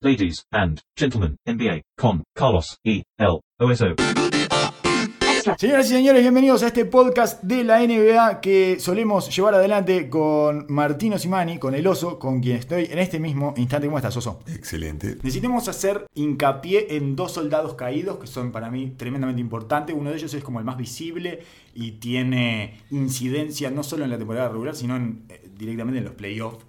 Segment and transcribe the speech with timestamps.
[0.00, 3.02] Ladies and gentlemen, NBA con Carlos E.
[3.18, 3.40] L.
[3.58, 3.96] OSO.
[5.56, 10.66] Señoras y señores, bienvenidos a este podcast de la NBA que solemos llevar adelante con
[10.68, 13.88] Martino Simani, con el oso, con quien estoy en este mismo instante.
[13.88, 14.38] ¿Cómo estás, oso?
[14.46, 15.16] Excelente.
[15.16, 19.96] Necesitamos hacer hincapié en dos soldados caídos que son para mí tremendamente importantes.
[19.98, 21.40] Uno de ellos es como el más visible
[21.74, 26.14] y tiene incidencia no solo en la temporada regular, sino en, eh, directamente en los
[26.14, 26.64] playoffs,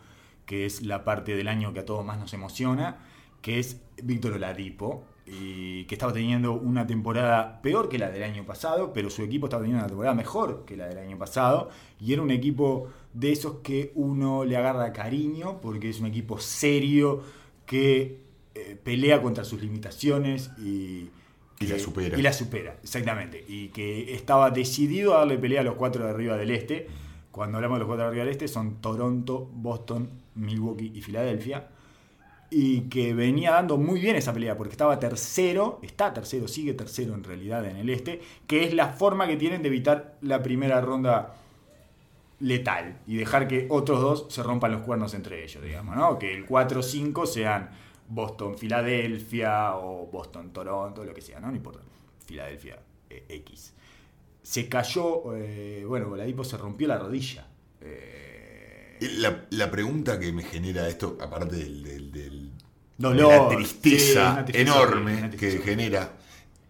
[0.48, 2.98] que es la parte del año que a todos más nos emociona,
[3.42, 8.46] que es Víctor Oladipo, y que estaba teniendo una temporada peor que la del año
[8.46, 12.14] pasado, pero su equipo estaba teniendo una temporada mejor que la del año pasado, y
[12.14, 17.22] era un equipo de esos que uno le agarra cariño, porque es un equipo serio
[17.66, 18.22] que
[18.56, 21.10] eh, pelea contra sus limitaciones y,
[21.60, 22.18] Y la supera.
[22.18, 23.44] Y la supera, exactamente.
[23.48, 26.88] Y que estaba decidido a darle pelea a los cuatro de arriba del este.
[27.32, 31.68] Cuando hablamos de los cuatro de arriba del este son Toronto, Boston, Milwaukee y Filadelfia
[32.52, 37.14] y que venía dando muy bien esa pelea porque estaba tercero, está tercero, sigue tercero
[37.14, 40.82] en realidad en el este, que es la forma que tienen de evitar la primera
[40.82, 41.36] ronda
[42.40, 46.18] letal y dejar que otros dos se rompan los cuernos entre ellos, digamos, ¿no?
[46.18, 47.70] Que el 4-5 sean
[48.08, 51.50] Boston-Filadelfia o Boston-Toronto, lo que sea, ¿no?
[51.50, 51.82] No importa.
[52.26, 53.74] Filadelfia eh, X.
[54.42, 57.48] Se cayó, eh, bueno, Oladipo se rompió la rodilla.
[57.82, 58.29] Eh,
[59.02, 62.52] La, la pregunta que me genera esto, aparte del, del- del-
[62.98, 66.12] Dolor, de la tristeza sí, una tristeza enorme que genera,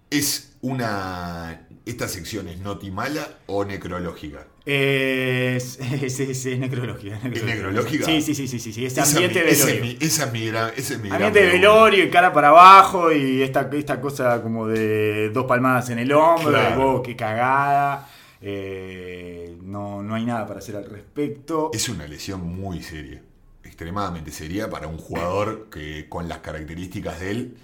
[0.10, 1.66] ¿es una.
[1.86, 4.46] ¿Esta sección es notimala o necrológica?
[4.64, 7.20] Es, es, es- es necrológica.
[7.34, 8.06] ¿Es necrológica?
[8.06, 8.86] Sí, sí, sí, sí, sí.
[8.86, 9.82] Ese ambiente ese velorio.
[10.00, 10.72] mi- esa es mi gran.
[10.78, 14.44] ese es mi gran Ambiente de velorio y cara para abajo y esta, esta cosa
[14.44, 16.76] como de dos palmadas en el hombro, Claro.
[16.76, 18.08] y, wow, qué cagada.
[18.42, 21.72] Eh, no, no hay nada para hacer al respecto.
[21.74, 23.22] Es una lesión muy seria,
[23.64, 27.58] extremadamente seria para un jugador que con las características de él,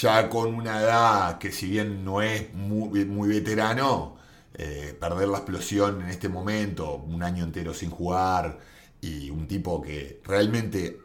[0.00, 4.16] ya con una edad que si bien no es muy, veterano,
[4.54, 8.58] eh, perder la explosión en este momento, un año entero sin jugar,
[9.00, 10.98] y un tipo que realmente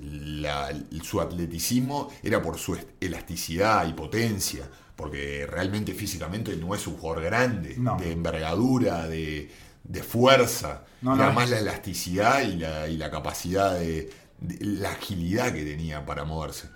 [0.00, 6.96] la- su atleticismo era por su elasticidad y potencia, porque realmente físicamente no es un
[6.96, 7.96] jugador grande, No.
[7.98, 9.50] de envergadura, de,
[9.82, 11.24] de fuerza, No, y no.
[11.24, 14.10] además la elasticidad y la, y la capacidad de,
[14.40, 16.68] de- la agilidad que tenía para moverse.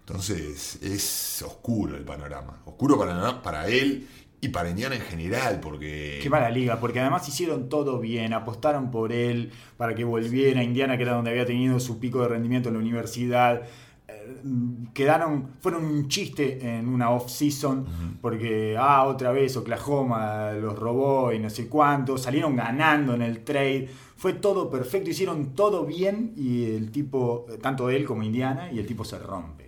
[0.00, 4.06] Entonces es oscuro el panorama, oscuro para, para él
[4.40, 6.20] y para Indiana en general, porque...
[6.22, 10.62] Qué mala liga, porque además hicieron todo bien, apostaron por él para que volviera a
[10.62, 13.62] Indiana, que era donde había tenido su pico de rendimiento en la universidad.
[14.94, 21.38] Quedaron, fueron un chiste en una off-season, porque, ah, otra vez Oklahoma los robó y
[21.38, 26.64] no sé cuánto, salieron ganando en el trade, fue todo perfecto, hicieron todo bien y
[26.74, 29.66] el tipo, tanto él como Indiana, y el tipo se rompe.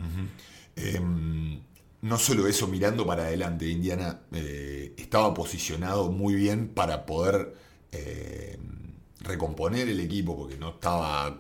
[0.77, 1.61] Em,
[2.03, 7.55] no solo eso, mirando para adelante, Indiana eh, estaba posicionado muy bien para poder
[7.91, 8.59] eh,
[9.21, 11.37] recomponer el equipo, porque no estaba.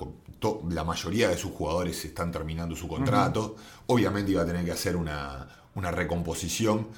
[0.70, 3.56] La mayoría de sus jugadores están terminando su contrato.
[3.86, 6.88] Obviamente iba a tener que hacer una, una recomposición,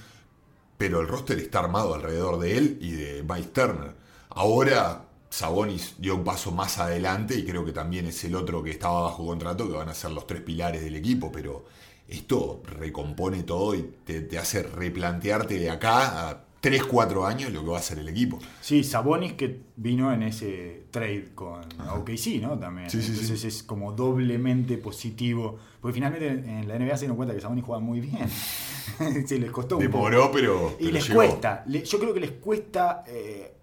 [0.76, 3.94] pero el roster está armado alrededor de él y de Miles Turner.
[4.30, 8.70] Ahora Sabonis dio un paso más adelante y creo que también es el otro que
[8.70, 11.64] estaba bajo contrato, que van a ser los tres pilares del equipo, pero
[12.08, 17.62] esto recompone todo y te, te hace replantearte de acá a 3, 4 años lo
[17.64, 18.38] que va a ser el equipo.
[18.60, 22.58] Sí, Sabonis que vino en ese trade con OKC, ¿no?
[22.58, 22.90] También.
[22.90, 23.48] Sí, sí, Entonces sí.
[23.48, 25.58] es como doblemente positivo.
[25.80, 28.28] Porque finalmente en la NBA se dieron cuenta que Sabonis juega muy bien.
[29.26, 30.10] se les costó un poco.
[30.10, 31.20] Demoró, pero, Y pero les llegó.
[31.20, 31.64] cuesta.
[31.66, 33.54] Yo creo que les cuesta eh,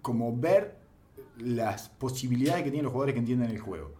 [0.00, 0.78] como ver
[1.38, 3.92] las posibilidades que tienen los jugadores que entienden el juego.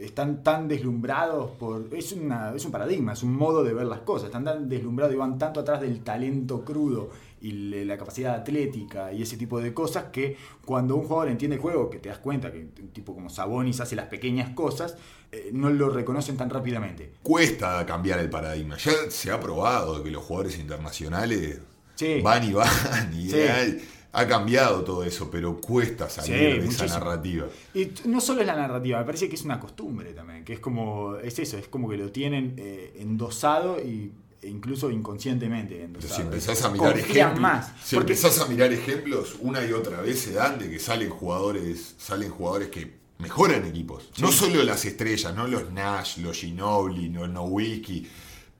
[0.00, 1.88] Están tan deslumbrados por.
[1.92, 4.26] Es, una, es un paradigma, es un modo de ver las cosas.
[4.26, 7.52] Están tan deslumbrados y van tanto atrás del talento crudo y
[7.84, 11.88] la capacidad atlética y ese tipo de cosas que cuando un jugador entiende el juego,
[11.88, 14.96] que te das cuenta que un tipo como Sabonis hace las pequeñas cosas,
[15.32, 17.12] eh, no lo reconocen tan rápidamente.
[17.22, 18.76] Cuesta cambiar el paradigma.
[18.76, 21.60] Ya se ha probado que los jugadores internacionales
[21.94, 22.20] Sí.
[22.22, 22.68] van y van
[23.14, 23.40] y Sí.
[23.42, 27.46] ha, ha cambiado todo eso, pero cuesta salir Sí, de esa narrativa.
[27.74, 30.60] Y no solo es la narrativa, me parece que es una costumbre también, que es
[30.60, 34.12] como, es eso, es como que lo tienen eh, endosado y,
[34.42, 37.72] incluso inconscientemente si empezás a mirar ejemplos, más.
[37.84, 41.10] si porque empezás a mirar ejemplos una y otra vez se dan de que salen
[41.10, 44.10] jugadores, salen jugadores que mejoran equipos.
[44.18, 48.06] No solo las estrellas, no los Nash, los Ginobili, los Nowitzki,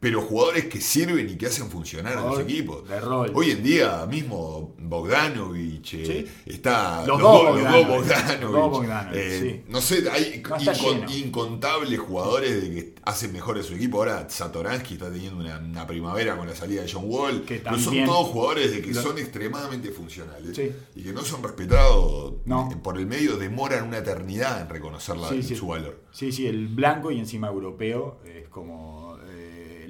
[0.01, 2.89] pero jugadores que sirven y que hacen funcionar a los equipos.
[2.89, 3.31] de rol.
[3.35, 6.53] Hoy en día mismo Bogdanovich, eh, Sí.
[6.55, 8.41] está Los los, dos dos- los dos Bogdanovich.
[8.41, 9.71] Los dos Bogdanovich, Eh, sí.
[9.71, 13.99] No sé, hay No incontables jugadores de que hacen mejor a su equipo.
[13.99, 17.43] Ahora Satoransky está teniendo una, una primavera con la salida de John Wall.
[17.45, 20.71] Que pero son todos jugadores de que son extremadamente funcionales Sí.
[20.97, 22.71] y que no son respetados No.
[22.73, 26.01] eh, por el medio, demoran una eternidad en reconocer la- su valor.
[26.13, 29.10] Sí, sí, el blanco y encima europeo es como.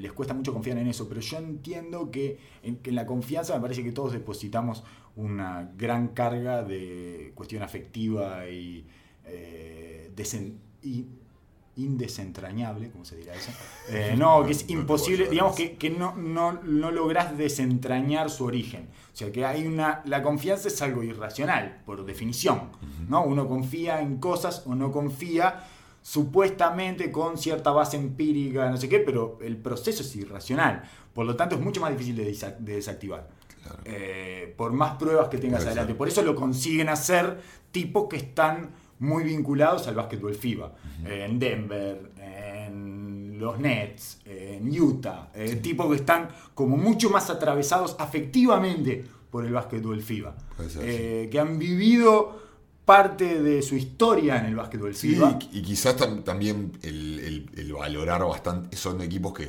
[0.00, 3.55] Les cuesta mucho confiar en eso, pero yo entiendo que en, que en la confianza
[3.55, 4.82] me parece que todos depositamos
[5.17, 8.87] una gran carga de cuestión afectiva y,
[9.26, 11.06] eh, desen- y
[11.76, 13.50] indesentrañable, ¿cómo se dirá eso?
[13.93, 18.88] Eh, no, que es imposible, digamos que no, no, no lográs desentrañar su origen.
[19.12, 20.00] O sea, que hay una.
[20.05, 22.69] La confianza es algo irracional, por definición.
[23.08, 23.25] ¿no?
[23.25, 25.64] Uno confía en cosas o no confía
[26.02, 30.82] supuestamente con cierta base empírica, no sé qué, pero el proceso es irracional.
[31.14, 33.29] Por lo tanto, es mucho más difícil de, desa- de desactivar.
[33.62, 33.79] Claro.
[33.85, 35.94] Eh, por más pruebas que tengas adelante.
[35.94, 40.73] Por eso lo consiguen hacer tipos que están muy vinculados al básquetbol FIBA.
[41.06, 45.31] En Denver, en los Nets, en Utah.
[45.35, 50.35] eh, tipos que están como mucho más atravesados afectivamente por el básquetbol FIBA.
[50.81, 52.50] Eh, Que han vivido
[52.91, 55.17] parte de su historia en el básquetbol Sí,
[55.53, 59.47] y, y quizás tam- también el, el- el valorar bastante, son equipos que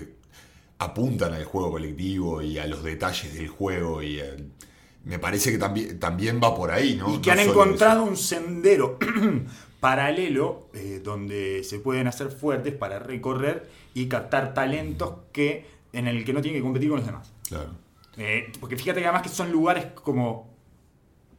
[0.77, 4.35] apuntan al juego colectivo y a los detalles del juego y eh,
[5.05, 7.15] me parece que también, también va por ahí, ¿no?
[7.15, 8.99] y que No han encontrado un sendero
[9.79, 16.23] paralelo eh, donde se pueden hacer fuertes para recorrer y captar talentos que en el
[16.23, 17.31] que no tienen que competir con los demás.
[17.49, 17.71] Claro.
[18.17, 20.50] Eh, porque fíjate que además que son lugares como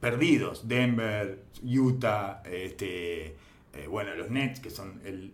[0.02, 0.66] perdidos.
[0.66, 3.36] Denver, Utah, este,
[3.72, 5.32] eh, bueno, los Nets, que son el,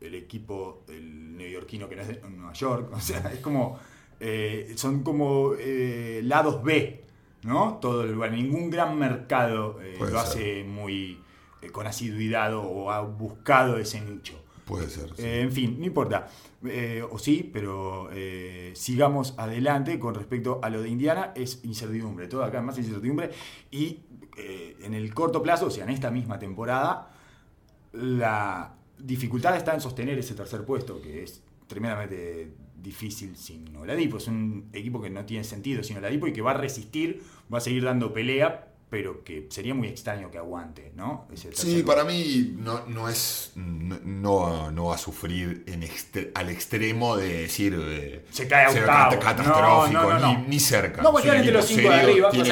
[0.00, 2.90] el equipo el neoyorquino que no es de Nueva York.
[2.96, 3.78] O sea, es como.
[4.18, 7.04] eh, son como eh, lados B,
[7.42, 7.78] ¿no?
[7.82, 8.32] Todo el lugar.
[8.32, 10.16] Ningún gran mercado lo ser.
[10.16, 11.20] hace muy
[11.72, 14.42] con asiduidad o ha buscado ese nicho.
[14.68, 15.14] Puede ser.
[15.16, 16.28] Eh, en fin, no importa.
[16.62, 21.32] Eh, o sí, pero eh, sigamos adelante con respecto a lo de Indiana.
[21.34, 23.30] Es incertidumbre, todo acá es más incertidumbre.
[23.70, 24.00] Y
[24.80, 27.10] en el corto plazo, o sea, en esta misma temporada,
[27.92, 34.18] la dificultad está en sostener ese tercer puesto, que es tremendamente difícil sin Oladipo.
[34.18, 37.20] Es un equipo que no tiene sentido sin Oladipo y que va a resistir,
[37.52, 41.26] va a seguir dando pelea, pero que sería muy extraño que aguante, ¿no?
[41.32, 43.52] Ese Sí, para mí no, no es.
[43.54, 47.76] No, no va- a sufrir en extre- al extremo de decir.
[47.78, 49.10] eh, Se cae a octavo.
[49.10, 50.48] cat- catastrófico, No, no, no, ni, no.
[50.48, 51.02] ni cerca.
[51.02, 52.48] No, un entre los cinco de serio, arriba, va a tiene.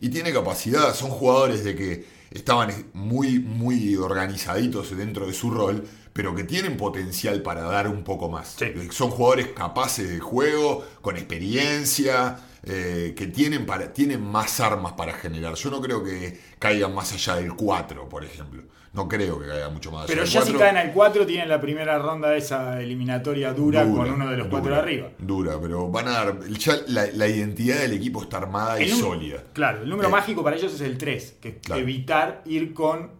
[0.00, 0.94] Y tiene capacidad.
[0.94, 6.76] Son jugadores de que estaban muy, muy organizaditos dentro de su rol, pero que tienen
[6.76, 8.54] potencial para dar un poco más.
[8.58, 8.66] Sí.
[8.90, 12.38] Son jugadores capaces de juego, con experiencia.
[12.66, 15.54] Eh, que tienen, para, tienen más armas para generar.
[15.54, 18.62] Yo no creo que caigan más allá del 4, por ejemplo.
[18.92, 20.58] No creo que caigan mucho más allá Pero del ya si 4.
[20.58, 24.48] caen al 4, tienen la primera ronda de esa eliminatoria dura, con uno de los
[24.48, 25.08] cuatro dura, de arriba.
[25.18, 26.40] Dura, pero van a dar.
[26.48, 29.44] Ya la, la identidad del equipo está armada y El sólida.
[29.52, 31.82] Claro, el número Eh, mágico para ellos es el 3, que es Claro.
[31.82, 33.10] evitar ir con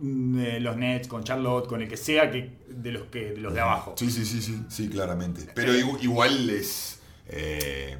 [0.00, 3.36] mm, eh, los Nets, con Charlotte, con el que sea que de los que de
[3.38, 3.94] los de abajo.
[3.98, 5.42] Sí, sí, sí, sí, sí, claramente.
[5.54, 7.00] Pero igu- igual es.
[7.26, 7.96] eh,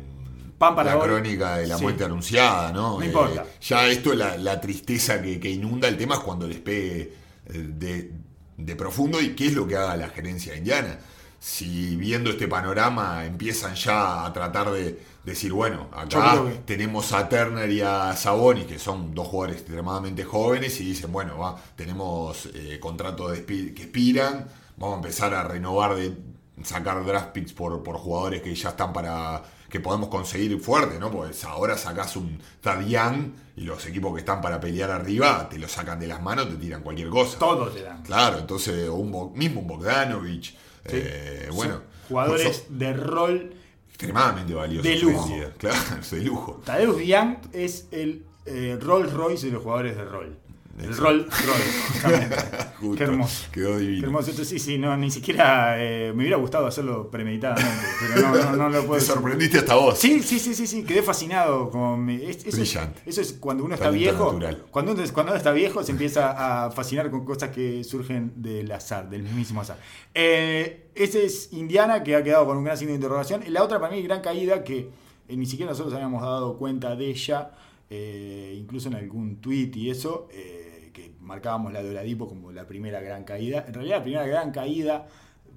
[0.58, 1.08] Pan para la hoy.
[1.08, 1.82] crónica de la Sí.
[1.82, 2.96] muerte anunciada, ¿no?
[2.98, 3.44] No Eh, importa.
[3.60, 7.12] Ya esto, la, la tristeza que, que inunda el tema es cuando les pegue
[7.46, 8.12] eh, de,
[8.56, 10.98] de profundo y qué es lo que haga la gerencia indiana.
[11.40, 17.28] Si viendo este panorama empiezan ya a tratar de decir, bueno, acá que- tenemos a
[17.28, 22.48] Turner y a Sabonis, que son dos jugadores extremadamente jóvenes, y dicen, bueno, va, tenemos
[22.54, 24.46] eh, contratos de que expiran,
[24.78, 26.16] vamos a empezar a renovar, de
[26.62, 29.42] sacar draft picks por, por jugadores que ya están para
[29.74, 31.10] que podemos conseguir fuerte, ¿no?
[31.10, 35.66] Pues ahora sacás un Young y los equipos que están para pelear arriba te lo
[35.66, 37.40] sacan de las manos, te tiran cualquier cosa.
[37.40, 38.00] Todos te dan.
[38.04, 43.54] Claro, entonces, o un, mismo un Bogdanovich, eh, bueno, jugadores son de rol.
[43.88, 44.84] extremadamente valiosos.
[44.84, 45.28] De lujo.
[45.58, 45.76] Claro,
[46.08, 46.62] de lujo.
[46.64, 50.38] Tadeusz Young es el eh, Rolls Royce de los jugadores de rol.
[50.78, 50.94] El
[51.30, 52.36] justamente.
[52.80, 53.46] Justo, Qué hermoso.
[53.52, 54.00] Quedó divino.
[54.00, 54.30] Qué hermoso.
[54.30, 58.56] Esto sí, sí, no, ni siquiera eh, me hubiera gustado hacerlo premeditadamente, pero no, no,
[58.56, 59.98] no lo puedo Te sorprendiste hasta vos.
[59.98, 63.02] Sí, sí, sí, sí, sí, quedé fascinado con mi- es- eso, es, Brillante.
[63.06, 64.32] eso es cuando uno está Talento viejo.
[64.32, 64.64] natural.
[64.70, 68.70] Cuando uno, cuando uno está viejo se empieza a fascinar con cosas que surgen del
[68.72, 69.78] azar, del mismísimo azar.
[70.12, 73.42] Eh, ese es Indiana, que ha quedado con un gran signo de interrogación.
[73.48, 74.90] La otra para mí, gran caída, que
[75.28, 77.50] eh, ni siquiera nosotros habíamos dado cuenta de ella,
[77.90, 82.66] eh, incluso en algún tweet y eso, eh, que marcábamos la de Oladipo como la
[82.66, 83.64] primera gran caída.
[83.66, 85.06] En realidad, la primera gran caída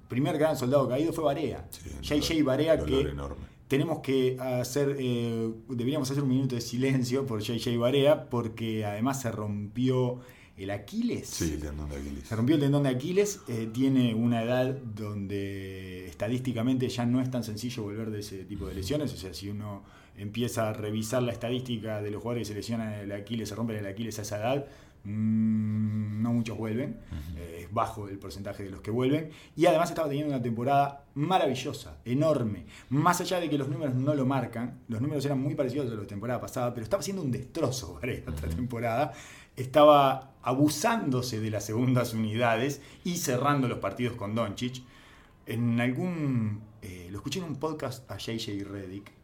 [0.08, 1.68] primer gran soldado caído fue Barea.
[1.70, 3.44] Sí, JJ Barea que enorme.
[3.68, 9.20] tenemos que hacer, eh, deberíamos hacer un minuto de silencio por JJ Barea porque además
[9.20, 10.20] se rompió
[10.56, 11.28] el Aquiles.
[11.28, 12.26] Sí, el tendón de Aquiles.
[12.26, 17.30] Se rompió el tendón de Aquiles, eh, tiene una edad donde estadísticamente ya no es
[17.30, 19.84] tan sencillo volver de ese tipo de lesiones, o sea, si uno
[20.18, 23.76] empieza a revisar la estadística de los jugadores que se lesionan el Aquiles, se rompen
[23.76, 24.66] el Aquiles a esa edad,
[25.04, 26.98] mm, no muchos vuelven,
[27.36, 31.04] eh, es bajo el porcentaje de los que vuelven, y además estaba teniendo una temporada
[31.14, 35.54] maravillosa, enorme, más allá de que los números no lo marcan, los números eran muy
[35.54, 39.12] parecidos a los de la temporada pasada, pero estaba haciendo un destrozo Varela esta temporada,
[39.56, 44.82] estaba abusándose de las segundas unidades y cerrando los partidos con Doncic.
[45.46, 46.62] En algún.
[46.82, 49.17] eh, lo escuché en un podcast a JJ Reddick.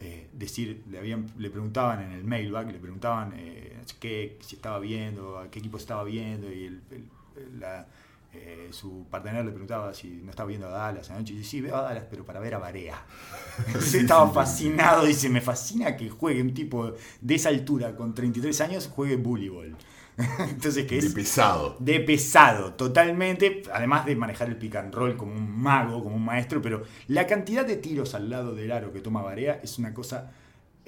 [0.00, 4.78] Eh, decir, le, habían, le preguntaban en el mailbag, le preguntaban eh, qué, si estaba
[4.78, 7.86] viendo, a qué equipo estaba viendo, y el- el- la-
[8.32, 11.32] eh, su partener le preguntaba si no estaba viendo a Dallas anoche.
[11.32, 13.02] Y dice, sí, veo a Dallas, pero para ver a Barea.
[13.66, 18.60] Entonces estaba fascinado, dice, me fascina que juegue un tipo de esa altura, con 33
[18.60, 19.74] años, juegue voleibol.
[20.38, 21.76] Entonces, De es pesado.
[21.78, 26.24] de pesado, totalmente, además de manejar el pick and roll como un mago, como un
[26.24, 29.92] maestro, pero la cantidad de tiros al lado del aro que toma Barea es una
[29.92, 30.32] cosa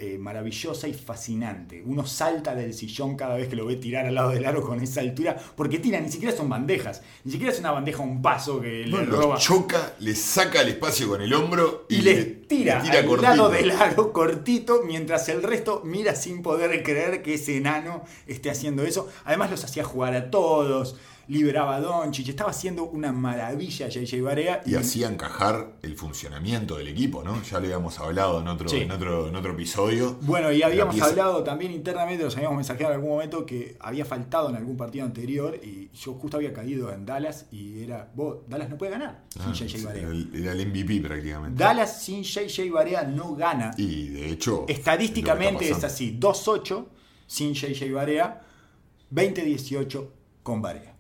[0.01, 1.83] eh, maravillosa y fascinante.
[1.85, 4.81] Uno salta del sillón cada vez que lo ve tirar al lado del aro con
[4.81, 8.61] esa altura, porque tira, ni siquiera son bandejas, ni siquiera es una bandeja un paso
[8.61, 9.37] que No, le roba.
[9.39, 13.29] choca, le saca el espacio con el hombro Y le tira, le tira al cortito.
[13.31, 18.51] lado del aro cortito, mientras el resto mira sin poder creer que ese enano esté
[18.51, 19.09] haciendo eso.
[19.25, 20.97] Además los hacía jugar a todos,
[21.29, 24.63] liberaba a Doncic, estaba haciendo una maravilla JJ Barea.
[24.65, 27.43] Y hacía encajar el funcionamiento del equipo, ¿no?
[27.43, 28.79] Ya lo habíamos hablado en otro, Sí.
[28.79, 30.19] en otro, en otro episodio.
[30.23, 34.49] Bueno, y habíamos hablado también internamente, nos habíamos mensajeado en algún momento que había faltado
[34.49, 38.71] en algún partido anterior y yo justo había caído en Dallas y era, vos, Dallas
[38.71, 40.03] no puede ganar Ah, sin JJ Barea.
[40.03, 41.63] era, el, era el MVP prácticamente.
[41.63, 43.73] Dallas sin JJ Barea no gana.
[43.77, 44.65] Y de hecho.
[44.67, 46.87] Estadísticamente es así: 2-8
[47.27, 48.41] sin JJ Barea,
[49.13, 50.07] 20-18
[50.43, 50.95] con Barea.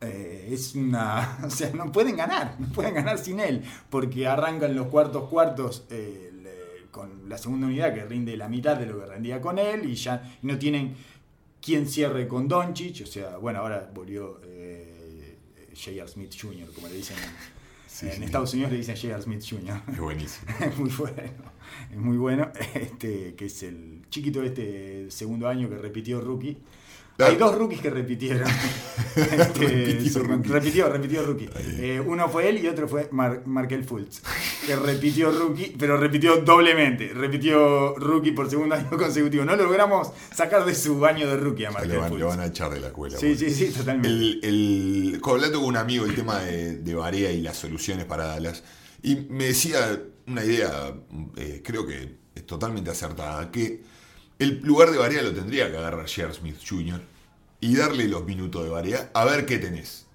[0.00, 1.38] Eh, es una.
[1.44, 5.84] O sea, no pueden ganar, no pueden ganar sin él, porque arrancan los cuartos cuartos
[5.90, 9.58] eh, le- con la segunda unidad que rinde la mitad de lo que rendía con
[9.58, 10.94] él y ya no tienen
[11.60, 13.02] quien cierre con Doncic.
[13.02, 15.38] O sea, bueno, ahora volvió eh,
[15.74, 16.06] J.R.
[16.08, 17.16] Smith Jr., como le dicen.
[17.86, 18.24] Sí, en sí.
[18.24, 19.22] Estados Unidos le dicen J.R.
[19.22, 19.80] Smith Jr.
[19.92, 20.46] Es buenísimo.
[20.60, 21.22] Es muy bueno,
[21.92, 22.52] es muy bueno.
[22.74, 26.58] Este, que es el chiquito este segundo año que repitió rookie.
[27.18, 28.48] Hay dos rookies que repitieron.
[29.14, 30.48] Este, Repitió rookie.
[30.48, 31.48] repitió, repitió rookie.
[31.78, 34.20] Eh, uno fue él y otro fue Mar- Markel Fultz,
[34.66, 37.12] que repitió rookie, pero repitió doblemente.
[37.14, 39.44] Repitió rookie por segundo año consecutivo.
[39.44, 42.20] No logramos sacar de su año de rookie a Markel van, Fultz.
[42.22, 43.16] lo van a echar de la escuela.
[43.16, 43.38] Sí, bueno.
[43.38, 44.08] sí, sí, totalmente.
[44.08, 48.26] El, el, hablando con un amigo el tema de, de Barea y las soluciones para
[48.26, 48.64] Dallas,
[49.04, 50.92] y me decía una idea,
[51.36, 53.80] eh, creo que es totalmente acertada, que
[54.38, 56.32] el lugar de Barea lo tendría que agarrar J.R.
[56.34, 57.00] Smith Jr.
[57.60, 60.06] y darle los minutos de Barea a ver qué tenés.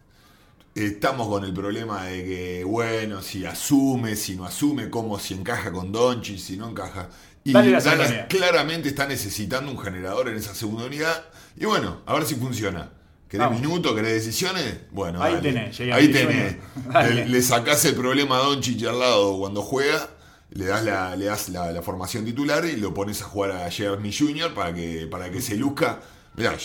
[0.76, 5.72] Estamos con el problema de que, bueno, si asume, si no asume, cómo si encaja
[5.72, 7.10] con Doncic, si no encaja.
[7.44, 11.26] Y Dallas claramente está necesitando un generador en esa segunda unidad.
[11.58, 12.92] Y bueno, a ver si funciona.
[13.28, 13.62] ¿Querés Vamos.
[13.62, 13.94] minutos?
[13.96, 14.80] ¿Querés decisiones?
[14.92, 15.52] Bueno, Ahí dale.
[15.54, 16.56] tenés, Ahí tenés.
[17.16, 20.10] Le, le sacás el problema a Doncic al lado cuando juega,
[20.52, 23.70] le das la, le das la, la formación titular y lo pones a jugar a
[23.70, 24.54] Jeremy Jr.
[24.54, 26.00] para que, para que se luzca.
[26.36, 26.56] Mirá,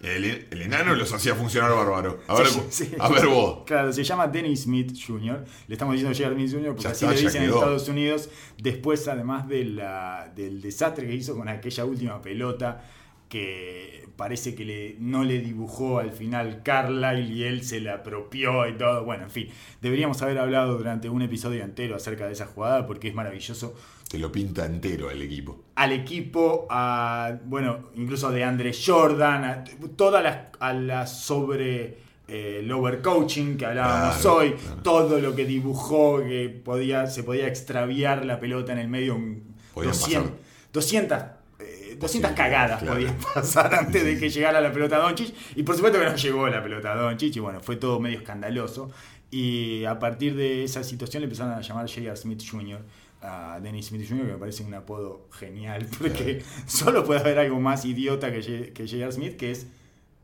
[0.00, 2.20] el, el enano los hacía funcionar bárbaro.
[2.26, 2.92] A ver, Sí, sí.
[2.98, 3.62] a ver vos.
[3.66, 5.44] Claro, se llama Dennis Smith Jr.
[5.68, 6.34] Le estamos diciendo.
[6.34, 6.66] Smith Jr.
[6.68, 7.50] porque Ya así está, le dicen en.
[7.50, 8.28] Estados Unidos.
[8.58, 12.82] Después, además de la- del desastre que hizo con aquella última pelota
[13.28, 18.68] que parece que le, no le dibujó al final Carlyle y él se la apropió
[18.68, 19.04] y todo.
[19.04, 19.48] Bueno, en fin,
[19.80, 23.74] deberíamos haber hablado durante un episodio entero acerca de esa jugada porque es maravilloso
[24.08, 25.62] Te lo pinta entero el equipo.
[25.74, 29.64] al equipo, a, bueno, incluso de Andre Jordan, a
[29.96, 34.82] toda la, a la sobre eh, lower coaching que hablábamos Claro, hoy, claro.
[34.82, 39.52] todo lo que dibujó, que podía, se podía extraviar la pelota en el medio, un
[39.74, 40.38] Podían 200, pasar.
[40.72, 41.24] 200, eh,
[42.02, 42.94] 200 Posible, cagadas claro.
[42.96, 46.48] podían pasar antes de que llegara la pelota Doncic, y por supuesto que no llegó
[46.48, 48.90] la pelota Doncic, y bueno, fue todo medio escandaloso,
[49.30, 52.14] y a partir de esa situación le empezaron a llamar J.R.
[52.16, 52.80] Smith Jr.,
[53.22, 57.60] a Dennis Smith Jr., que me parece un apodo genial, porque solo puede haber algo
[57.60, 59.12] más idiota que J.R.
[59.12, 59.66] Smith, que es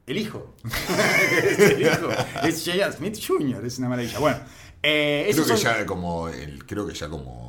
[0.07, 0.55] el hijo.
[1.43, 2.09] es el hijo.
[2.43, 2.93] Es J.R.
[2.93, 4.19] Smith Jr., es una maravilla.
[4.19, 4.39] Bueno,
[4.83, 7.48] eh, Creo que, son- ya como el- creo que ya como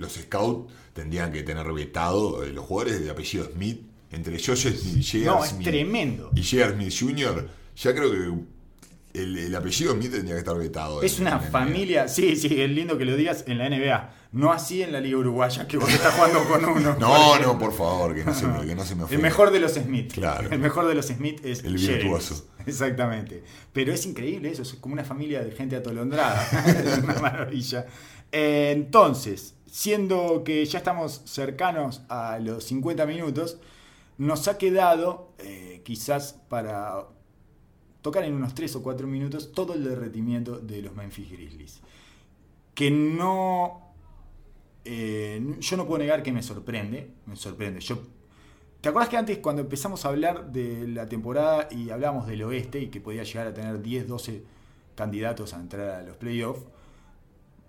[0.00, 5.24] los scouts tendrían que tener vetado eh, los jugadores de apellido Smith entre Josh Smith.
[5.24, 6.30] No, es Smith tremendo.
[6.34, 6.74] y J.R.
[6.74, 7.48] Smith Jr.
[7.76, 11.02] Ya creo que El, el apellido Smith tendría que estar vetado.
[11.02, 14.14] Es en- una en familia, sí, sí, es lindo que lo digas en la NBA.
[14.32, 16.96] No así en la Liga Uruguaya, que vos estás jugando con uno.
[17.00, 19.22] No, no, por favor, que no se me, que no se me El ofenda.
[19.22, 20.12] mejor de los Smith.
[20.12, 20.48] Claro.
[20.52, 22.46] El mejor de los Smith es El virtuoso.
[22.66, 23.42] Exactamente.
[23.72, 26.48] Pero es increíble eso, es como una familia de gente atolondrada.
[26.68, 27.86] es una maravilla.
[28.30, 33.58] Eh, entonces, siendo que ya estamos cercanos a los 50 minutos,
[34.18, 37.06] nos ha quedado, eh, quizás para
[38.02, 41.80] tocar en unos 3 o 4 minutos, todo el derretimiento de los Memphis Grizzlies.
[42.74, 43.92] Que no.
[44.84, 47.10] eh, yo no puedo negar que me sorprende.
[47.26, 47.80] Me sorprende.
[47.80, 47.98] Yo
[48.80, 52.80] ¿Te acuerdas que antes cuando empezamos a hablar de la temporada y hablábamos del oeste
[52.80, 54.42] y que podía llegar a tener 10, 12
[54.94, 56.62] candidatos a entrar a los playoffs,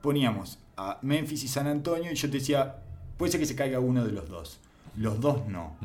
[0.02, 2.76] poníamos a Memphis y San Antonio y yo te decía,
[3.18, 4.60] puede ser que se caiga uno de los dos.
[4.96, 5.78] Los dos no.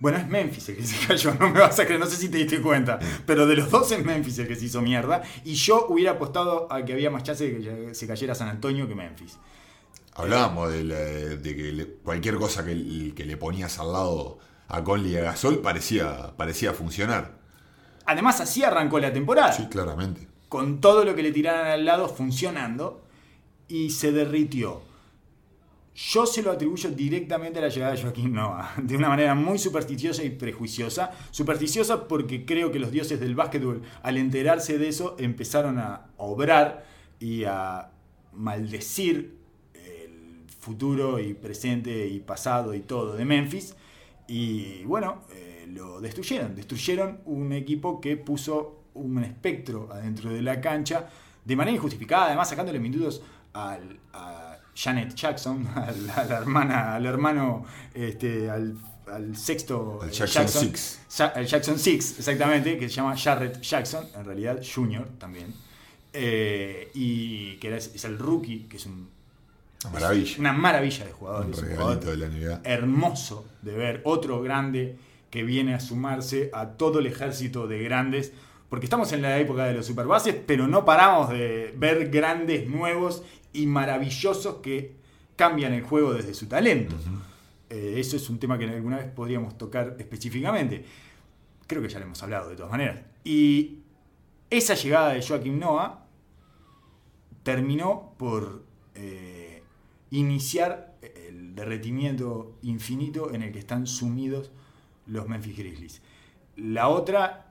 [0.00, 2.28] Bueno, es Memphis el que se cayó, no me vas a creer, no sé si
[2.28, 5.54] te diste cuenta, pero de los dos es Memphis el que se hizo mierda y
[5.54, 8.94] yo hubiera apostado a que había más chance de que se cayera San Antonio que
[8.94, 9.38] Memphis.
[10.14, 14.84] Hablábamos de, la- de que le- cualquier cosa que, que le ponías al lado a
[14.84, 17.38] Conley y a Gasol parecía, parecía funcionar.
[18.06, 19.52] Además así arrancó la temporada.
[19.52, 20.28] Sí, claramente.
[20.48, 23.02] con todo lo que le tiraran al lado funcionando
[23.68, 24.82] y se derritió.
[25.94, 29.58] Yo se lo atribuyo directamente a la llegada de Joaquín Noah, de una manera muy
[29.58, 31.10] supersticiosa y prejuiciosa.
[31.32, 36.86] Supersticiosa porque creo que los dioses del básquetbol, al enterarse de eso, empezaron a obrar
[37.18, 37.90] y a
[38.32, 39.38] maldecir
[39.74, 43.74] el futuro y presente y pasado y todo de Memphis.
[44.28, 46.54] Y bueno, eh, lo destruyeron.
[46.54, 51.08] Destruyeron un equipo que puso un espectro adentro de la cancha
[51.48, 53.22] de manera injustificada, además sacándole minutos
[53.54, 57.64] al, a Janet Jackson, a la, a la hermana, al hermano,
[57.94, 58.76] este, al,
[59.10, 61.00] al sexto Al eh, Jackson Six.
[61.16, 65.54] Ja- el Jackson Six, exactamente, que se llama Jarrett Jackson, en realidad Junior también.
[66.12, 69.08] Eh, y que es, el rookie, que es un-
[69.84, 70.36] Una maravilla.
[70.38, 71.46] una maravilla de jugador.
[71.46, 72.60] Un jugador de la NBA.
[72.64, 74.98] hermoso de ver, otro grande
[75.30, 78.32] que viene a sumarse a todo el ejército de grandes,
[78.68, 83.22] porque estamos en la época de los superbases, pero no paramos de ver grandes nuevos
[83.52, 84.96] y maravillosos que
[85.36, 86.96] cambian el juego desde su talento.
[87.70, 90.84] Eh, eso es un tema que alguna vez podríamos tocar específicamente.
[91.66, 93.00] Creo que ya lo hemos hablado de todas maneras.
[93.24, 93.78] Y
[94.50, 96.06] esa llegada de Joaquim Noah
[97.42, 98.64] terminó por
[98.94, 99.62] eh,
[100.10, 104.50] iniciar el derretimiento infinito en el que están sumidos
[105.06, 106.02] los Memphis Grizzlies.
[106.56, 107.47] La otra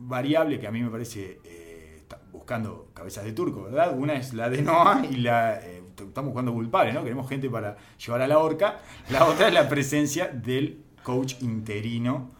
[0.00, 3.96] variable que a mí me parece, eh, buscando cabezas de turco, ¿verdad?
[3.96, 5.60] Una es la de Noah y la...
[5.60, 7.02] eh, estamos buscando culpables, ¿no?
[7.02, 8.80] Queremos gente para llevar a la horca.
[9.10, 12.30] La otra es la presencia del coach interino,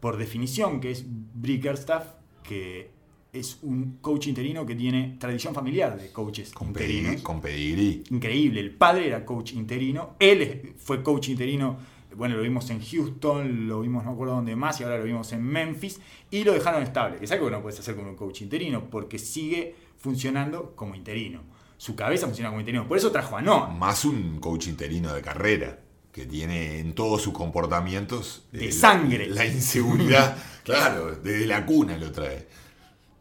[0.00, 2.04] por definición, que es Brickerstaff,
[2.42, 2.90] que
[3.32, 8.04] es un coach interino que tiene tradición familiar de coaches Con, interinos pedigrí, con pedigrí.
[8.10, 8.60] increíble.
[8.60, 11.78] El padre era coach interino, él fue coach interino,
[12.16, 15.04] bueno, lo vimos en Houston, lo vimos no me acuerdo dónde más, y ahora lo
[15.04, 18.06] vimos en Memphis, y lo dejaron estable, que es algo que no puedes hacer con
[18.06, 21.42] un coach interino, porque sigue funcionando como interino.
[21.76, 22.86] Su cabeza funciona como interino.
[22.86, 23.68] Por eso trajo a Noah.
[23.70, 25.78] Más un coach interino de carrera,
[26.12, 28.46] que tiene en todos sus comportamientos...
[28.52, 29.28] De la- sangre.
[29.28, 32.48] La, inseguridad, claro, desde la cuna lo trae.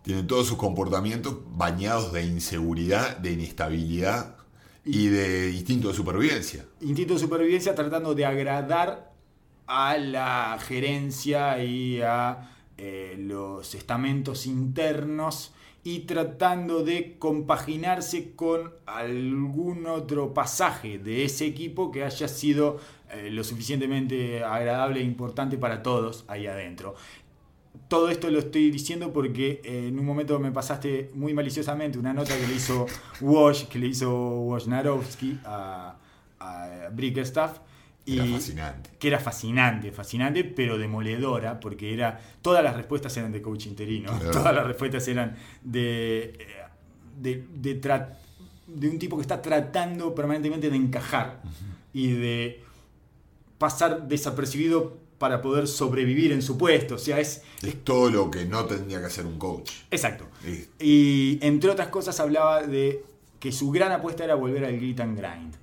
[0.02, 4.39] Tiene todos sus comportamientos bañados de inseguridad, de inestabilidad
[4.86, 6.66] y de instinto de supervivencia.
[6.82, 9.12] Instinto de supervivencia tratando de agradar
[9.68, 19.86] a la gerencia y a eh, los estamentos internos y tratando de compaginarse con algún
[19.86, 22.80] otro pasaje de ese equipo que haya sido
[23.12, 26.96] eh, lo suficientemente agradable e importante para todos ahí adentro.
[27.90, 32.14] Todo esto lo estoy diciendo porque eh, en un momento me pasaste muy maliciosamente una
[32.14, 32.86] nota que le hizo
[33.20, 35.96] Wash, que le hizo Wojnarowski a,
[36.40, 37.58] a Brickerstaff.
[38.06, 38.90] Era fascinante.
[39.00, 44.12] Que era fascinante, fascinante, pero demoledora, porque era todas las respuestas eran de coach interino,
[44.18, 44.32] Claro.
[44.32, 46.38] todas las respuestas eran de,
[47.20, 48.14] de, de tra-
[48.68, 51.42] de un tipo que está tratando permanentemente de encajar
[51.92, 52.64] y de
[53.58, 56.96] pasar desapercibido para poder sobrevivir en su puesto.
[56.96, 59.70] O sea, es, Es todo lo que no tendría que hacer un coach.
[59.92, 60.26] Exacto.
[60.46, 63.04] Es- Y entre otras cosas hablaba de
[63.40, 65.54] que su gran apuesta era volver al grit and grind,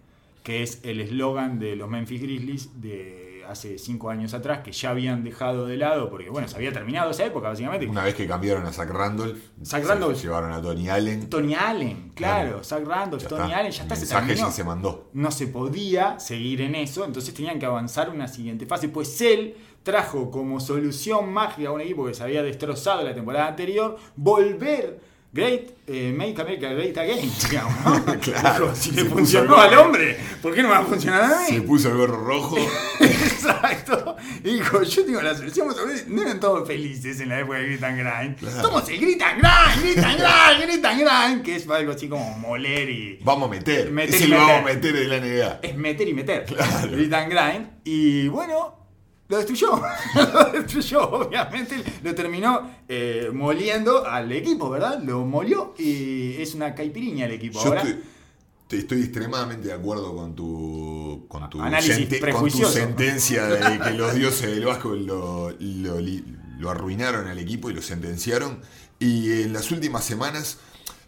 [0.44, 4.90] que es el eslogan de los Memphis Grizzlies de hace cinco años atrás, que ya
[4.90, 7.86] habían dejado de lado, porque bueno, se había terminado esa época básicamente.
[7.86, 10.20] Una vez que cambiaron a Zach Randolph, Zach Randolph.
[10.20, 11.28] llevaron a Tony Allen.
[11.28, 12.64] Tony Allen, claro, Claro.
[12.64, 13.58] Zach Randolph, Ya Tony está.
[13.58, 14.48] Allen, ya está, El se mensaje terminó.
[14.48, 15.10] ya se mandó.
[15.12, 18.88] No se podía seguir en eso, entonces tenían que avanzar una siguiente fase.
[18.88, 23.46] Pues él trajo como solución mágica a un equipo que se había destrozado la temporada
[23.48, 25.00] anterior, volver
[25.32, 28.20] Great, eh, Make America Great Again, digamos, ¿no?
[28.20, 31.56] Claro, si se le funcionó al hombre, ¿por qué no va a funcionar a mí?
[31.56, 32.56] Se puso el gorro rojo.
[33.00, 34.16] Exacto.
[34.42, 35.68] Y dijo, yo tengo la solución.
[36.08, 38.36] No eran todos felices en la época de Grit and Grind.
[38.38, 38.62] Claro.
[38.62, 42.08] Somos el Grit and Grind, Grit and Grind, Grit and Grind, que es algo así
[42.08, 43.18] como moler y...
[43.22, 43.90] Vamos a meter.
[43.90, 44.54] Meter Ese y lo meter.
[44.54, 45.60] vamos a meter en la NBA.
[45.62, 46.44] Es meter y meter.
[46.46, 46.90] Claro.
[46.90, 47.68] Grit and Grind.
[47.84, 48.85] Y bueno,
[49.28, 49.80] lo destruyó.
[50.32, 51.82] lo destruyó, obviamente.
[52.02, 55.02] Lo terminó eh, moliendo al equipo, ¿verdad?
[55.02, 57.82] Lo molió y es una caipiriña el equipo Yo ahora.
[57.82, 57.98] te,
[58.68, 63.90] te estoy extremadamente de acuerdo con tu, con tu, sente- con tu sentencia de que
[63.92, 65.50] los dioses del básquetbol lo,
[66.58, 68.60] lo arruinaron al equipo y lo sentenciaron.
[68.98, 70.58] Y en las últimas semanas,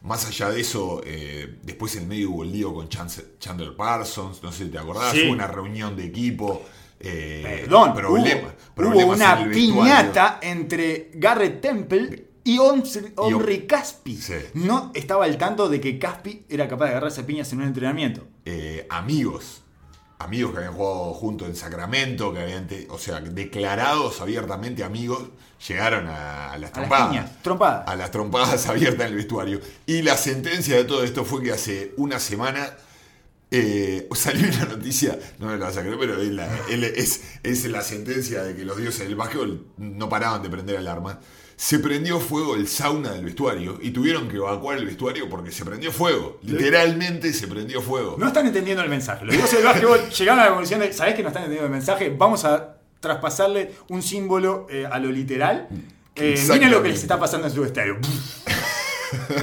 [0.03, 4.53] más allá de eso, eh, después en medio hubo el lío con Chandler Parsons, no
[4.53, 5.23] sé si te acordás, Sí.
[5.25, 6.63] hubo una reunión de equipo.
[7.01, 13.13] Eh, Perdón, problemas, hubo, problemas hubo una en piñata entre Garrett Temple y Omri Y
[13.17, 14.17] Om- Omri Caspi.
[14.17, 14.35] Sí.
[14.55, 17.67] No estaba al tanto de que Caspi era capaz de agarrarse a piñas en un
[17.67, 18.27] entrenamiento.
[18.47, 19.63] eh, amigos,
[20.19, 25.29] amigos que habían jugado juntos en Sacramento, que habían, o sea, declarados abiertamente amigos,
[25.69, 27.09] llegaron a, a las A las trompadas.
[27.11, 27.89] piñas, trompadas.
[27.89, 29.61] A las trompadas abiertas en el vestuario.
[29.87, 32.71] Y la sentencia de todo esto fue que hace una semana
[33.51, 36.49] eh, salió una noticia, no me la vas a creer, pero es la,
[37.43, 41.21] es- la sentencia de que los dioses del básquetbol no paraban de prender alarma.
[41.57, 45.65] Se prendió fuego el sauna del vestuario y tuvieron que evacuar el vestuario porque se
[45.65, 46.39] prendió fuego.
[46.43, 48.15] Literalmente se prendió fuego.
[48.17, 49.25] No están entendiendo el mensaje.
[49.25, 51.73] Los dioses del básquetbol llegaron a la conclusión de, ¿sabés que no están entendiendo el
[51.73, 52.15] mensaje?
[52.17, 55.67] Vamos a traspasarle un símbolo eh, a lo literal.
[56.15, 57.97] Eh, miren lo que les está pasando en su vestuario.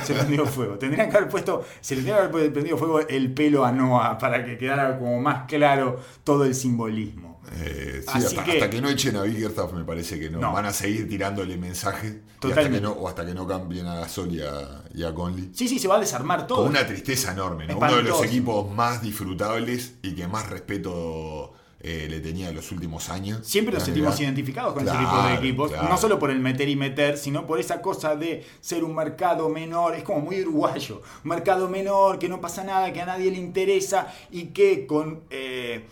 [0.03, 0.77] Se prendió fuego.
[0.77, 4.17] Tendrían que haber puesto, se le tendría que haber prendido fuego el pelo a Noah
[4.17, 7.35] para que quedara como más claro todo el simbolismo.
[7.57, 10.39] Eh, sí, Así hasta, que- hasta que no echen a Bickerstaff me parece que no.
[10.39, 10.51] No.
[10.51, 12.77] Van a seguir tirándole mensajes y hasta Totalmente.
[12.79, 15.51] que no, o hasta que no cambien a Gasol y a, y a Conley.
[15.53, 16.59] Sí, sí, se va a desarmar todo.
[16.63, 17.77] Con una tristeza enorme, ¿no?
[17.77, 21.53] Uno de los equipos más disfrutables y que más respeto
[21.87, 23.45] eh, le tenía en los últimos años.
[23.45, 25.87] Siempre nos sentimos identificados con Claro, ese tipo de equipos, claro.
[25.87, 29.49] no solo por el meter y meter, sino por esa cosa de ser un mercado
[29.49, 33.29] menor, es como muy uruguayo, un mercado menor, que no pasa nada, que a nadie
[33.29, 35.85] le interesa y que con eh,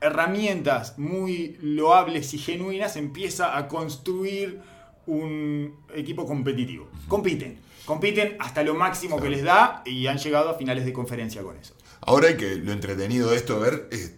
[0.00, 4.60] herramientas muy loables y genuinas empieza a construir
[5.06, 6.88] un equipo competitivo.
[7.06, 11.42] Compiten, compiten hasta lo máximo que les da y han llegado a finales de conferencia
[11.42, 11.74] con eso.
[12.00, 14.16] Ahora hay que lo entretenido de esto ver es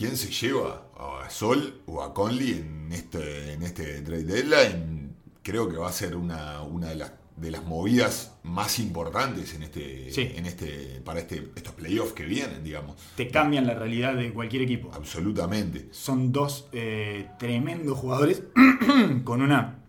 [0.00, 5.14] quién se lleva a Sol o a Conley en este, en este trade deadline.
[5.42, 9.62] Creo que va a ser una, una de, las, de las movidas más importantes en
[9.62, 10.32] este, Sí.
[10.34, 12.96] en este, para este, estos playoffs que vienen, digamos.
[13.14, 14.90] Te cambian la realidad de cualquier equipo.
[14.94, 15.88] Absolutamente.
[15.90, 18.42] son dos eh, tremendos jugadores
[19.24, 19.80] con una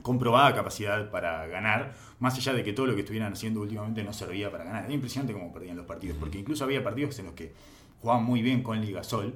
[0.00, 4.14] comprobada capacidad para ganar, más allá de que todo lo que estuvieran haciendo últimamente no
[4.14, 4.86] servía para ganar.
[4.86, 7.52] Es impresionante cómo perdían los partidos, porque incluso había partidos en los que
[8.02, 9.34] jugaban muy bien con Liga Sol.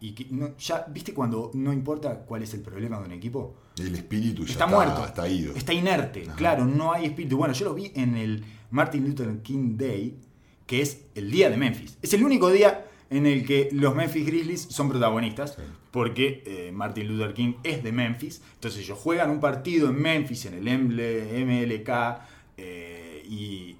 [0.00, 3.56] Y que no- ya, ¿viste cuando no importa cuál es el problema de un equipo?
[3.78, 5.04] El espíritu ya Está, está, muerto.
[5.04, 5.54] está ido.
[5.54, 6.26] Está inerte.
[6.36, 7.36] Claro, no hay espíritu.
[7.36, 10.18] Bueno, yo lo vi en el Martin Luther King Day,
[10.66, 11.98] que es el día de Memphis.
[12.02, 15.56] Es el único día en el que los Memphis Grizzlies son protagonistas,
[15.92, 18.42] porque eh, Martin Luther King es de Memphis.
[18.54, 22.20] Entonces ellos juegan un partido en Memphis, en el ML MLK,
[22.58, 23.76] eh, y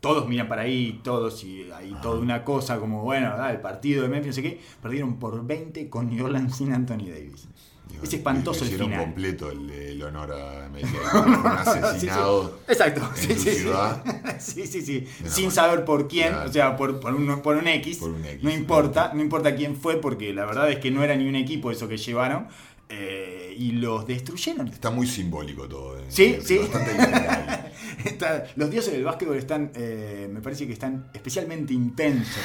[0.00, 4.02] todos miran para ahí, todos, y hay toda una cosa como, bueno, ah, el partido
[4.02, 4.60] de Memphis, no sé qué.
[4.82, 7.48] Perdieron por 20 con New Orleans sin Anthony Davis.
[7.90, 9.00] Digo, Es espantoso el final.
[9.00, 10.96] completo el, el honor a América.
[11.26, 12.44] Un asesinado.
[12.44, 12.72] Sí, sí.
[12.72, 13.10] Exacto.
[13.16, 13.56] en sí, su sí, sí.
[13.56, 14.04] ciudad.
[14.40, 15.06] Sí, sí, sí.
[15.20, 15.50] una Sin manera.
[15.50, 16.48] saber por quién, Claro.
[16.48, 17.98] o sea, por, por, un, por un X.
[17.98, 21.02] Por un X, no importa, no importa quién fue, porque la verdad es que no
[21.02, 22.46] era ni un equipo eso que llevaron.
[22.90, 24.68] Eh, y los destruyeron.
[24.68, 25.98] Está muy simbólico todo.
[25.98, 26.04] eh.
[26.08, 26.58] Sí, Es sí.
[26.58, 27.72] Bastante literal.
[28.04, 32.42] Está- los dioses del básquetbol están, eh, me parece que están especialmente intensos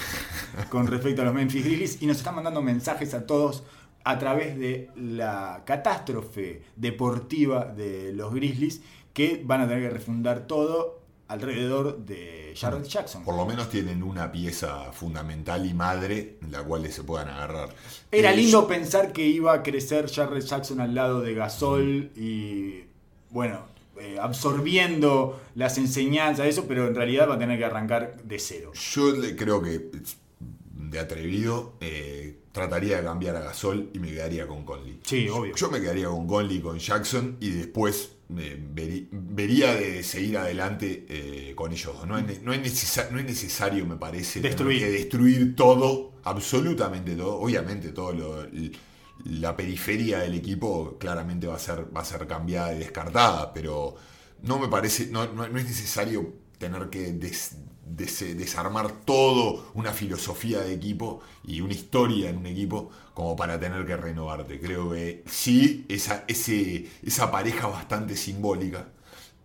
[0.69, 3.63] con respecto a los Memphis Grizzlies y nos están mandando mensajes a todos
[4.03, 8.81] a través de la catástrofe deportiva de los Grizzlies
[9.13, 13.23] que van a tener que refundar todo alrededor de Jared Jackson.
[13.23, 17.69] Por lo menos tienen una pieza fundamental y madre en la cual se puedan agarrar.
[18.11, 22.11] Era Eh, lindo yo- pensar que iba a crecer Jared Jackson al lado de Gasol
[22.15, 22.83] y,
[23.31, 23.65] bueno,
[23.99, 28.71] eh, absorbiendo las enseñanzas eso, pero en realidad va a tener que arrancar de cero.
[28.93, 29.89] Yo le- creo que
[30.73, 34.99] de atrevido, eh, trataría de cambiar a Gasol y me quedaría con Conley.
[35.03, 35.55] Sí, obvio.
[35.55, 41.05] Yo me quedaría con Conley, con Jackson y después eh, veri- vería de seguir adelante
[41.09, 41.95] eh, con ellos.
[42.07, 44.79] No es, no, es necesa- no es necesario, me parece, Destruir.
[44.79, 47.37] que destruir todo, absolutamente todo.
[47.39, 48.47] Obviamente, todo lo-
[49.25, 53.95] la periferia del equipo claramente va a ser, va a ser cambiada y descartada, pero
[54.43, 60.59] no me parece, no, no- no es necesario tener que des- desarmar todo una filosofía
[60.61, 64.59] de equipo y una historia en un equipo como para tener que renovarte.
[64.59, 68.87] Creo que sí, esa, esa pareja bastante simbólica,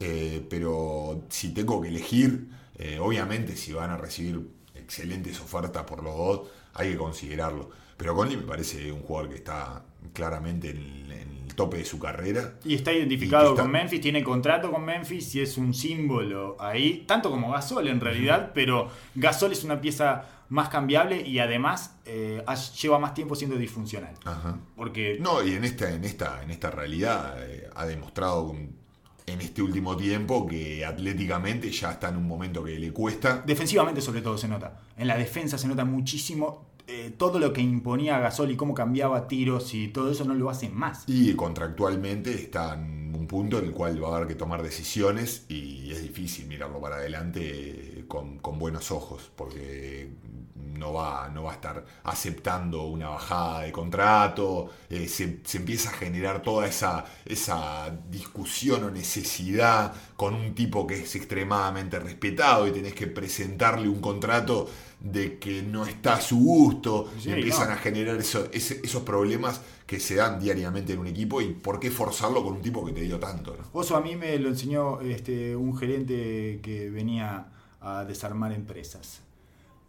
[0.00, 4.40] eh, pero si tengo que elegir, eh, obviamente si van a recibir
[4.74, 6.40] excelentes ofertas por los dos,
[6.75, 7.71] hay que considerarlo.
[7.97, 11.99] Pero Conley me parece un jugador que está claramente en, en el tope de su
[11.99, 12.55] carrera.
[12.65, 17.05] Y está identificado está- con Memphis, tiene contrato con Memphis y es un símbolo ahí,
[17.07, 22.43] tanto como Gasol en realidad, pero Gasol es una pieza más cambiable y además eh,
[22.81, 24.15] lleva más tiempo siendo disfuncional.
[24.25, 24.59] Ajá.
[24.75, 28.80] Porque No, y en esta, en esta, en esta realidad eh, ha demostrado con-
[29.33, 33.43] en este último tiempo que atléticamente ya está en un momento que le cuesta.
[33.47, 34.81] defensivamente sobre todo se nota.
[34.97, 39.29] En la defensa se nota muchísimo eh, todo lo que imponía Gasol y cómo cambiaba
[39.29, 41.05] tiros y todo eso no lo hacen más.
[41.07, 45.45] Y contractualmente está en un punto en el cual va a haber que tomar decisiones
[45.49, 50.11] y es difícil mirarlo para adelante con, con buenos ojos, porque
[50.57, 55.91] no va, no va a estar aceptando una bajada de contrato, eh, se, se empieza
[55.91, 62.67] a generar toda esa, esa discusión o necesidad con un tipo que es extremadamente respetado
[62.69, 64.69] y tenés que presentarle un contrato
[65.01, 67.75] de que no está a su gusto, Sí, y empiezan no.
[67.75, 71.81] a generar eso- ese- esos problemas que se dan diariamente en un equipo y por
[71.81, 73.57] qué forzarlo con un tipo que te dio tanto.
[73.57, 73.65] ¿no?
[73.73, 77.47] Oso a mí me lo enseñó este, un gerente que venía
[77.81, 79.23] a desarmar empresas.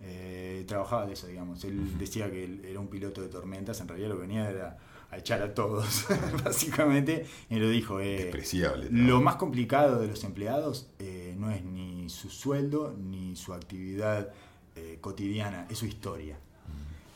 [0.02, 1.64] Eh, trabajaba de eso, digamos.
[1.64, 4.78] Él decía que él era un piloto de tormentas, en realidad lo que venía era
[5.12, 6.06] a echar a todos,
[6.44, 7.26] básicamente.
[7.50, 8.88] Y lo dijo, eh, Despreciable.
[8.90, 14.32] lo más complicado de los empleados eh, no es ni su sueldo ni su actividad
[14.76, 16.40] eh, cotidiana, es su historia.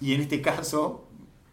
[0.01, 1.07] Y en este caso,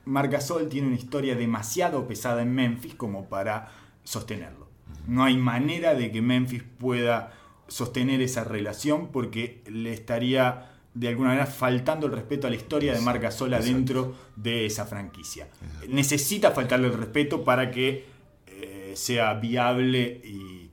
[0.05, 3.71] Margasol tiene una historia demasiado pesada en Memphis como para
[4.03, 4.67] sostenerlo.
[5.07, 7.33] No hay manera de que Memphis pueda
[7.69, 12.93] sostener esa relación porque le estaría de alguna manera faltando el respeto a la historia
[12.93, 13.71] de Margasol Exacto.
[13.73, 15.49] adentro de esa franquicia.
[15.89, 18.05] Necesita faltarle el respeto para que
[18.47, 20.71] eh, sea viable y,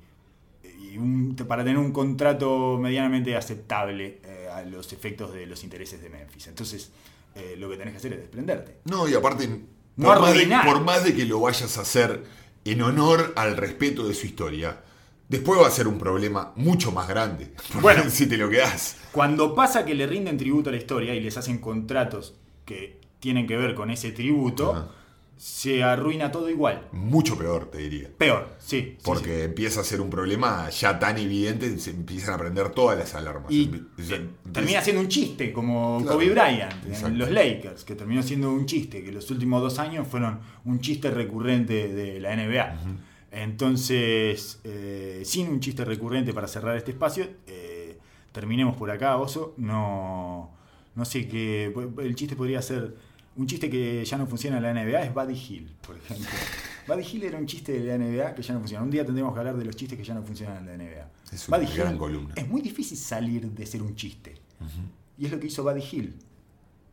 [0.84, 6.01] y un- para tener un contrato medianamente aceptable eh, a los efectos de los intereses
[6.01, 6.47] de Memphis.
[6.47, 6.91] Entonces,
[7.36, 8.77] eh, lo que tenés que hacer es desprenderte.
[8.86, 9.47] No, y aparte,
[9.95, 10.65] No por, más de, arruinar.
[10.65, 12.23] por más de que lo vayas a hacer
[12.65, 14.82] en honor al respeto de su historia,
[15.29, 17.53] después va a ser un problema mucho más grande.
[17.81, 18.03] Bueno.
[18.09, 18.97] si te lo quedas.
[19.13, 23.47] Cuando pasa que le rinden tributo a la historia y les hacen contratos que tienen
[23.47, 24.87] que ver con ese tributo, Ajá.
[25.37, 26.87] se arruina todo igual.
[26.91, 28.09] Mucho peor, te diría.
[28.17, 28.97] Peor, sí.
[29.03, 29.41] Porque sí.
[29.45, 33.51] empieza a ser un problema ya tan evidente, se empiezan a prender todas las alarmas.
[33.51, 36.17] Y Empie- termina siendo un chiste, como Claro.
[36.17, 40.07] Kobe Bryant en los Lakers, que terminó siendo un chiste, que los últimos dos años
[40.07, 42.77] fueron un chiste recurrente de la NBA.
[43.31, 47.97] Entonces, eh, sin un chiste recurrente para cerrar este espacio, eh,
[48.31, 49.53] terminemos por acá, Oso.
[49.57, 50.51] No,
[50.95, 51.73] no sé qué.
[51.99, 52.95] El chiste podría ser.
[53.35, 56.27] Un chiste que ya no funciona en la NBA es Buddy Hill, por ejemplo.
[56.87, 58.83] Buddy Hill era un chiste de la NBA que ya no funciona.
[58.83, 61.09] Un día tendremos que hablar de los chistes que ya no funcionan en la NBA.
[61.31, 62.33] Es una Buddy gran Hill columna.
[62.35, 64.35] Es muy difícil salir de ser un chiste.
[65.17, 66.15] Y es lo que hizo Buddy Hill.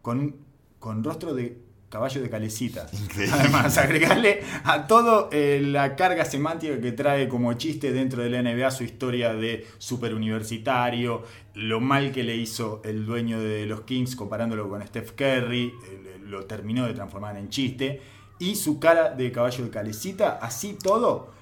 [0.03, 0.37] Con,
[0.79, 2.87] con rostro de caballo de calecita.
[2.93, 3.37] Increíble.
[3.39, 8.43] Además, agregarle a todo eh, la carga semántica que trae como chiste dentro de la
[8.43, 11.23] NBA su historia de superuniversitario,
[11.55, 16.19] lo mal que le hizo el dueño de los Kings comparándolo con Steph Curry, eh,
[16.23, 18.01] lo terminó de transformar en chiste,
[18.39, 21.35] y su cara de caballo de calecita, así todo.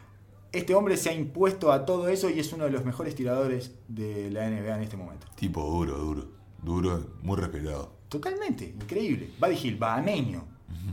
[0.52, 3.74] Este hombre se ha impuesto a todo eso y es uno de los mejores tiradores
[3.88, 5.26] de la NBA en este momento.
[5.34, 6.44] Tipo duro, duro.
[6.62, 7.92] Duro, muy respetado.
[8.18, 9.30] Totalmente, increíble.
[9.40, 10.44] Buddy Hill, bahameño,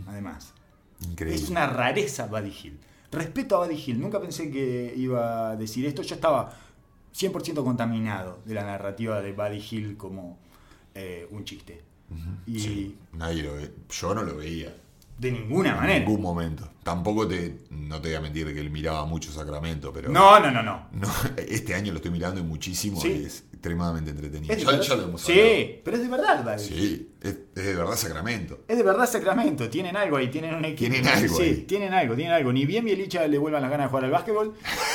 [0.07, 0.53] además.
[1.01, 1.36] Increíble.
[1.41, 2.79] Es una rareza Buddy Hill.
[3.12, 6.01] Respeto a Buddy Hill, nunca pensé que iba a decir esto.
[6.01, 6.51] Yo estaba
[7.15, 10.39] 100% contaminado de la narrativa de Buddy Hill como
[10.95, 11.84] eh, un chiste.
[12.45, 13.71] Y Sí, nadie lo ve.
[13.89, 14.73] Yo no lo veía.
[15.17, 15.99] de ninguna En manera.
[15.99, 16.67] ningún momento.
[16.84, 17.60] Tampoco te.
[17.69, 20.10] No te voy a mentir que él miraba mucho Sacramento, pero.
[20.10, 20.88] No, no, no, no.
[20.91, 21.07] no,
[21.38, 23.23] este año lo estoy mirando y muchísimo Sí.
[23.25, 24.52] es extremadamente entretenido.
[24.52, 25.47] Es de Ya, verdad- ya lo hemos hablado.
[25.47, 26.65] sí, pero es de verdad, Hill.
[26.67, 28.60] Sí, es, es de verdad Sacramento.
[28.67, 30.91] Es de verdad Sacramento, tienen algo ahí, tienen un equipo.
[30.91, 31.56] Tienen algo Sí, ahí.
[31.67, 32.52] tienen algo, tienen algo.
[32.52, 34.54] Ni bien Bielicha le vuelvan las ganas de jugar al básquetbol,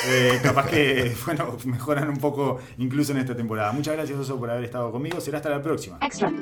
[0.08, 3.70] eh, capaz que bueno, mejoran un poco incluso en esta temporada.
[3.70, 5.20] Muchas gracias, Oso, por haber estado conmigo.
[5.20, 5.98] Será hasta la próxima.
[6.02, 6.32] Extra.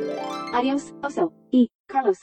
[0.55, 2.19] Adiós, Oso y Carlos.